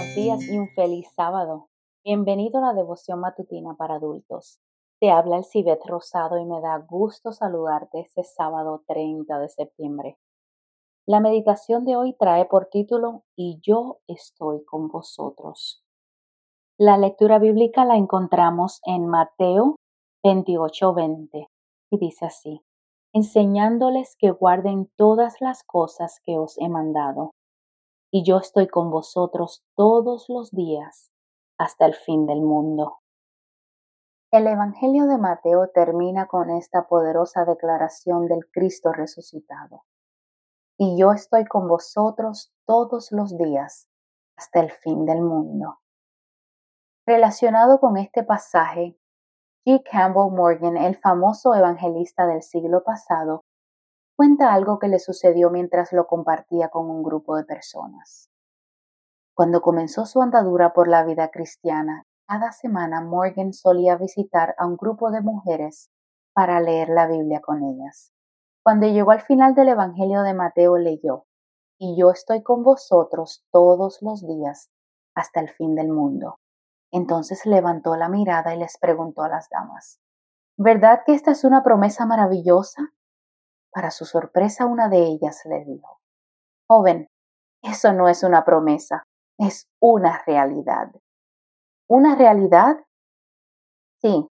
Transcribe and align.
buenos 0.00 0.14
días 0.14 0.48
y 0.48 0.56
un 0.56 0.68
feliz 0.68 1.06
sábado. 1.14 1.68
Bienvenido 2.02 2.58
a 2.58 2.68
la 2.68 2.72
devoción 2.72 3.20
matutina 3.20 3.74
para 3.76 3.96
adultos. 3.96 4.58
Te 4.98 5.10
habla 5.10 5.36
el 5.36 5.44
Cibet 5.44 5.80
Rosado 5.84 6.38
y 6.38 6.46
me 6.46 6.62
da 6.62 6.78
gusto 6.78 7.32
saludarte 7.32 8.00
este 8.00 8.24
sábado 8.24 8.82
30 8.86 9.38
de 9.38 9.48
septiembre. 9.50 10.16
La 11.06 11.20
meditación 11.20 11.84
de 11.84 11.96
hoy 11.96 12.14
trae 12.18 12.46
por 12.46 12.66
título 12.66 13.24
Y 13.36 13.60
yo 13.60 13.98
estoy 14.06 14.64
con 14.64 14.88
vosotros. 14.88 15.84
La 16.78 16.96
lectura 16.96 17.38
bíblica 17.38 17.84
la 17.84 17.96
encontramos 17.96 18.80
en 18.86 19.06
Mateo 19.06 19.76
28:20 20.24 21.48
y 21.90 21.98
dice 21.98 22.24
así, 22.24 22.62
enseñándoles 23.12 24.16
que 24.18 24.30
guarden 24.30 24.90
todas 24.96 25.42
las 25.42 25.62
cosas 25.62 26.20
que 26.24 26.38
os 26.38 26.56
he 26.56 26.70
mandado 26.70 27.32
y 28.10 28.24
yo 28.24 28.38
estoy 28.38 28.66
con 28.68 28.90
vosotros 28.90 29.64
todos 29.76 30.26
los 30.28 30.50
días 30.50 31.10
hasta 31.58 31.86
el 31.86 31.94
fin 31.94 32.26
del 32.26 32.42
mundo. 32.42 32.98
El 34.32 34.46
Evangelio 34.46 35.06
de 35.06 35.18
Mateo 35.18 35.68
termina 35.74 36.26
con 36.26 36.50
esta 36.50 36.86
poderosa 36.86 37.44
declaración 37.44 38.26
del 38.26 38.48
Cristo 38.50 38.92
resucitado. 38.92 39.84
Y 40.78 40.98
yo 40.98 41.12
estoy 41.12 41.44
con 41.44 41.68
vosotros 41.68 42.52
todos 42.64 43.12
los 43.12 43.36
días 43.36 43.88
hasta 44.36 44.60
el 44.60 44.70
fin 44.70 45.04
del 45.04 45.20
mundo. 45.20 45.80
Relacionado 47.06 47.80
con 47.80 47.96
este 47.96 48.22
pasaje, 48.22 48.96
G. 49.66 49.82
Campbell 49.84 50.32
Morgan, 50.32 50.76
el 50.76 50.96
famoso 50.96 51.54
evangelista 51.54 52.26
del 52.26 52.42
siglo 52.42 52.82
pasado, 52.82 53.44
cuenta 54.20 54.52
algo 54.52 54.78
que 54.78 54.88
le 54.88 54.98
sucedió 54.98 55.48
mientras 55.48 55.94
lo 55.94 56.06
compartía 56.06 56.68
con 56.68 56.90
un 56.90 57.02
grupo 57.02 57.36
de 57.36 57.44
personas. 57.44 58.28
Cuando 59.34 59.62
comenzó 59.62 60.04
su 60.04 60.20
andadura 60.20 60.74
por 60.74 60.88
la 60.88 61.04
vida 61.04 61.30
cristiana, 61.30 62.04
cada 62.28 62.52
semana 62.52 63.00
Morgan 63.00 63.54
solía 63.54 63.96
visitar 63.96 64.54
a 64.58 64.66
un 64.66 64.76
grupo 64.76 65.10
de 65.10 65.22
mujeres 65.22 65.90
para 66.34 66.60
leer 66.60 66.90
la 66.90 67.06
Biblia 67.06 67.40
con 67.40 67.62
ellas. 67.62 68.12
Cuando 68.62 68.86
llegó 68.86 69.12
al 69.12 69.22
final 69.22 69.54
del 69.54 69.68
Evangelio 69.68 70.20
de 70.20 70.34
Mateo 70.34 70.76
leyó, 70.76 71.24
y 71.78 71.98
yo 71.98 72.10
estoy 72.10 72.42
con 72.42 72.62
vosotros 72.62 73.46
todos 73.50 74.02
los 74.02 74.26
días 74.26 74.68
hasta 75.14 75.40
el 75.40 75.48
fin 75.48 75.74
del 75.74 75.88
mundo. 75.88 76.40
Entonces 76.92 77.46
levantó 77.46 77.96
la 77.96 78.10
mirada 78.10 78.54
y 78.54 78.58
les 78.58 78.76
preguntó 78.76 79.22
a 79.22 79.30
las 79.30 79.48
damas, 79.48 79.98
¿verdad 80.58 81.04
que 81.06 81.14
esta 81.14 81.30
es 81.30 81.42
una 81.42 81.62
promesa 81.62 82.04
maravillosa? 82.04 82.92
Para 83.72 83.90
su 83.90 84.04
sorpresa, 84.04 84.66
una 84.66 84.88
de 84.88 84.98
ellas 84.98 85.42
le 85.44 85.64
dijo, 85.64 86.00
Joven, 86.68 87.08
eso 87.62 87.92
no 87.92 88.08
es 88.08 88.22
una 88.24 88.44
promesa, 88.44 89.04
es 89.38 89.68
una 89.80 90.22
realidad. 90.26 90.90
¿Una 91.88 92.16
realidad? 92.16 92.78
Sí, 94.00 94.26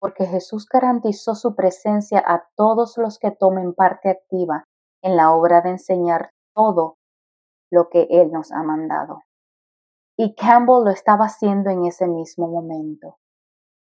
porque 0.00 0.26
Jesús 0.26 0.66
garantizó 0.66 1.34
su 1.34 1.54
presencia 1.54 2.22
a 2.24 2.48
todos 2.56 2.96
los 2.98 3.18
que 3.18 3.30
tomen 3.30 3.74
parte 3.74 4.10
activa 4.10 4.64
en 5.02 5.16
la 5.16 5.32
obra 5.32 5.60
de 5.60 5.70
enseñar 5.70 6.30
todo 6.54 6.96
lo 7.70 7.88
que 7.88 8.06
Él 8.10 8.30
nos 8.30 8.52
ha 8.52 8.62
mandado. 8.62 9.22
Y 10.16 10.34
Campbell 10.34 10.84
lo 10.84 10.90
estaba 10.90 11.26
haciendo 11.26 11.70
en 11.70 11.84
ese 11.84 12.06
mismo 12.06 12.48
momento. 12.48 13.18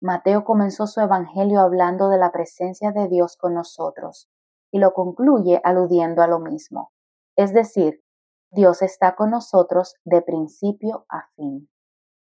Mateo 0.00 0.44
comenzó 0.44 0.86
su 0.86 1.00
evangelio 1.00 1.60
hablando 1.60 2.08
de 2.08 2.18
la 2.18 2.32
presencia 2.32 2.92
de 2.92 3.08
Dios 3.08 3.36
con 3.36 3.54
nosotros 3.54 4.31
y 4.72 4.78
lo 4.78 4.94
concluye 4.94 5.60
aludiendo 5.62 6.22
a 6.22 6.26
lo 6.26 6.40
mismo. 6.40 6.90
Es 7.36 7.52
decir, 7.52 8.02
Dios 8.50 8.82
está 8.82 9.14
con 9.14 9.30
nosotros 9.30 9.94
de 10.04 10.22
principio 10.22 11.04
a 11.08 11.28
fin. 11.36 11.68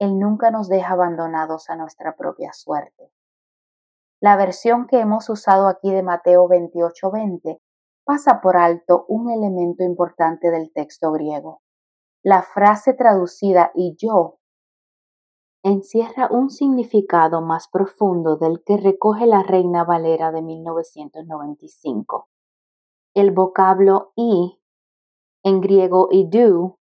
Él 0.01 0.19
nunca 0.19 0.51
nos 0.51 0.69
deja 0.69 0.95
abandonados 0.95 1.71
a 1.71 1.77
nuestra 1.77 2.17
propia 2.17 2.53
suerte. 2.53 3.13
La 4.21 4.37
versión 4.37 4.87
que 4.87 4.99
hemos 4.99 5.29
usado 5.29 5.69
aquí 5.69 5.93
de 5.93 6.03
Mateo 6.03 6.49
28:20 6.49 7.61
pasa 8.05 8.41
por 8.41 8.57
alto 8.57 9.05
un 9.09 9.31
elemento 9.31 9.85
importante 9.85 10.51
del 10.51 10.73
texto 10.73 11.13
griego. 11.13 11.61
La 12.25 12.43
frase 12.43 12.95
traducida 12.95 13.71
y 13.75 13.95
yo 13.97 14.39
encierra 15.63 16.29
un 16.31 16.51
significado 16.51 17.43
más 17.43 17.69
profundo 17.69 18.37
del 18.37 18.63
que 18.65 18.77
recoge 18.77 19.27
la 19.27 19.43
Reina 19.43 19.85
Valera 19.85 20.33
de 20.33 20.43
1995 20.43 22.29
el 23.21 23.33
vocablo 23.33 24.13
y, 24.15 24.61
en 25.43 25.61
griego 25.61 26.09
idu, 26.13 26.79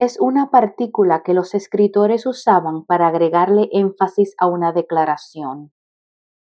es 0.00 0.18
una 0.20 0.50
partícula 0.50 1.22
que 1.22 1.34
los 1.34 1.54
escritores 1.54 2.26
usaban 2.26 2.84
para 2.84 3.06
agregarle 3.06 3.68
énfasis 3.70 4.34
a 4.38 4.48
una 4.48 4.72
declaración. 4.72 5.72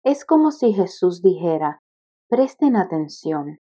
Es 0.04 0.26
como 0.26 0.52
si 0.52 0.74
Jesús 0.74 1.22
dijera, 1.22 1.84
presten 2.28 2.76
atención, 2.76 3.60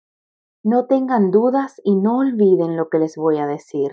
no 0.63 0.85
tengan 0.85 1.31
dudas 1.31 1.81
y 1.83 1.95
no 1.95 2.19
olviden 2.19 2.77
lo 2.77 2.89
que 2.89 2.99
les 2.99 3.17
voy 3.17 3.39
a 3.39 3.47
decir. 3.47 3.91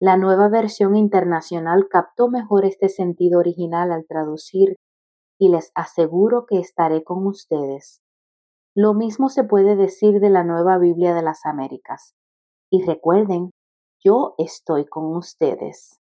La 0.00 0.16
nueva 0.16 0.48
versión 0.48 0.96
internacional 0.96 1.86
captó 1.88 2.28
mejor 2.28 2.64
este 2.64 2.88
sentido 2.88 3.38
original 3.38 3.92
al 3.92 4.06
traducir 4.06 4.74
y 5.38 5.50
les 5.50 5.70
aseguro 5.76 6.46
que 6.46 6.58
estaré 6.58 7.04
con 7.04 7.26
ustedes 7.28 8.02
lo 8.74 8.94
mismo 8.94 9.28
se 9.28 9.44
puede 9.44 9.76
decir 9.76 10.18
de 10.20 10.30
la 10.30 10.44
Nueva 10.44 10.78
Biblia 10.78 11.14
de 11.14 11.22
las 11.22 11.44
Américas. 11.44 12.14
Y 12.70 12.82
recuerden, 12.84 13.50
yo 14.02 14.34
estoy 14.38 14.86
con 14.86 15.14
ustedes. 15.14 16.00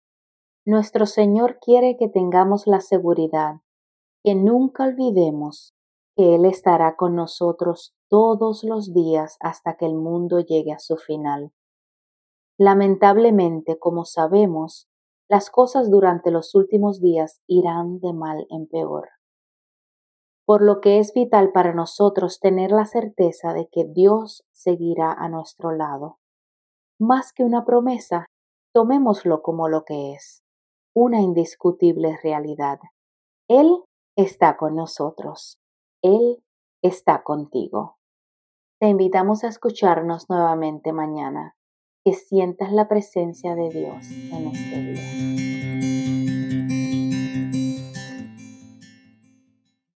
Nuestro 0.65 1.05
Señor 1.05 1.59
quiere 1.59 1.97
que 1.97 2.07
tengamos 2.07 2.65
la 2.65 2.79
seguridad, 2.79 3.55
que 4.23 4.35
nunca 4.35 4.85
olvidemos 4.85 5.73
que 6.15 6.35
Él 6.35 6.45
estará 6.45 6.95
con 6.95 7.15
nosotros 7.15 7.93
todos 8.07 8.63
los 8.63 8.93
días 8.93 9.35
hasta 9.41 9.75
que 9.75 9.85
el 9.85 9.95
mundo 9.95 10.39
llegue 10.39 10.71
a 10.71 10.79
su 10.79 10.95
final. 10.95 11.51
Lamentablemente, 12.57 13.77
como 13.77 14.05
sabemos, 14.05 14.87
las 15.27 15.49
cosas 15.49 15.91
durante 15.91 16.31
los 16.31 16.55
últimos 16.55 17.01
días 17.01 17.41
irán 17.45 17.99
de 17.99 18.13
mal 18.13 18.45
en 18.49 18.67
peor 18.67 19.09
por 20.45 20.61
lo 20.61 20.81
que 20.81 20.99
es 20.99 21.13
vital 21.13 21.51
para 21.51 21.73
nosotros 21.73 22.39
tener 22.39 22.71
la 22.71 22.85
certeza 22.85 23.53
de 23.53 23.67
que 23.71 23.85
Dios 23.85 24.43
seguirá 24.51 25.11
a 25.11 25.29
nuestro 25.29 25.71
lado. 25.71 26.19
Más 26.99 27.33
que 27.33 27.43
una 27.43 27.65
promesa, 27.65 28.27
tomémoslo 28.73 29.41
como 29.41 29.69
lo 29.69 29.83
que 29.83 30.13
es, 30.13 30.43
una 30.93 31.21
indiscutible 31.21 32.17
realidad. 32.21 32.79
Él 33.47 33.83
está 34.15 34.57
con 34.57 34.75
nosotros. 34.75 35.59
Él 36.01 36.43
está 36.81 37.23
contigo. 37.23 37.97
Te 38.79 38.89
invitamos 38.89 39.43
a 39.43 39.47
escucharnos 39.47 40.29
nuevamente 40.29 40.91
mañana. 40.91 41.55
Que 42.05 42.13
sientas 42.13 42.73
la 42.73 42.89
presencia 42.89 43.55
de 43.55 43.69
Dios 43.69 44.11
en 44.11 44.47
este 44.47 44.81
día. 44.81 45.42